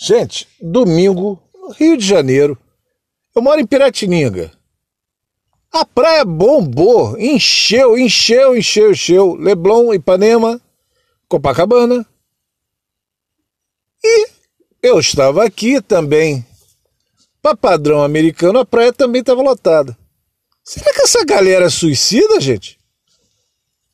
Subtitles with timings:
[0.00, 1.42] Gente, domingo,
[1.76, 2.56] Rio de Janeiro.
[3.34, 4.52] Eu moro em Piratininga.
[5.72, 9.34] A praia bombou, encheu, encheu, encheu, encheu.
[9.34, 10.60] Leblon, Ipanema,
[11.28, 12.06] Copacabana.
[14.02, 14.28] E
[14.80, 16.46] eu estava aqui também.
[17.42, 19.98] Para padrão americano, a praia também estava lotada.
[20.62, 22.78] Será que essa galera é suicida, gente?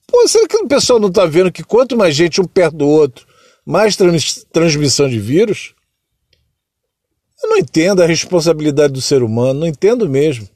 [0.07, 2.86] Pô, será que o pessoal não está vendo que quanto mais gente um perto do
[2.86, 3.27] outro,
[3.64, 5.75] mais trans transmissão de vírus?
[7.44, 10.48] Eu não entendo a responsabilidade do ser humano, não entendo mesmo.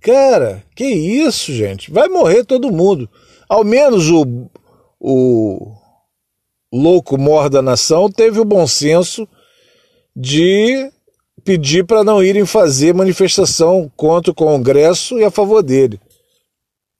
[0.00, 1.88] Cara, que isso, gente?
[1.92, 3.08] Vai morrer todo mundo.
[3.48, 4.50] Ao menos o,
[4.98, 5.72] o
[6.72, 9.26] louco mor da nação teve o bom senso
[10.16, 10.90] de
[11.44, 16.00] pedir para não irem fazer manifestação contra o Congresso e a favor dele.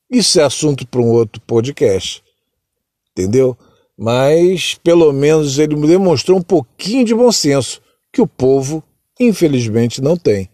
[0.08, 2.22] Isso é assunto para um outro podcast.
[3.10, 3.58] Entendeu?
[3.98, 8.82] Mas pelo menos ele demonstrou um pouquinho de bom senso que o povo,
[9.18, 10.50] infelizmente, não tem.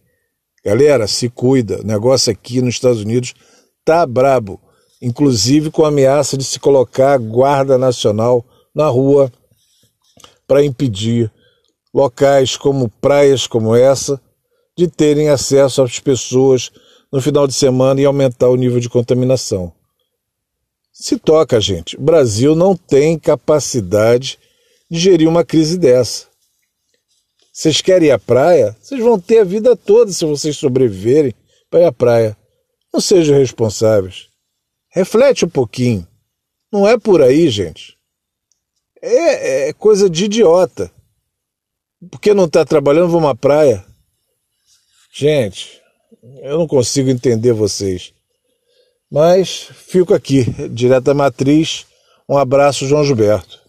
[0.65, 1.81] Galera, se cuida.
[1.81, 3.35] O negócio aqui nos Estados Unidos
[3.85, 4.61] tá brabo.
[5.03, 9.31] Inclusive com a ameaça de se colocar guarda nacional na rua
[10.47, 11.31] para impedir
[11.93, 14.21] locais como praias como essa
[14.77, 16.71] de terem acesso às pessoas
[17.13, 19.73] no final de semana e aumentar o nível de contaminação.
[20.93, 21.97] Se toca, gente.
[21.97, 24.39] O Brasil não tem capacidade
[24.91, 26.27] de gerir uma crise dessa.
[27.55, 28.77] Vocês querem ir à praia?
[28.81, 31.33] Vocês vão ter a vida toda se vocês sobreviverem
[31.71, 32.37] para ir à praia.
[32.93, 34.29] Não sejam responsáveis.
[34.91, 36.05] Reflete um pouquinho.
[36.73, 37.97] Não é por aí, gente.
[39.01, 40.91] É, é coisa de idiota.
[42.11, 43.87] Porque não está trabalhando, vamos à praia.
[45.15, 45.81] Gente,
[46.43, 48.13] eu não consigo entender vocês.
[49.09, 51.87] Mas fico aqui, direto da matriz.
[52.29, 53.64] Um abraço, João Gilberto.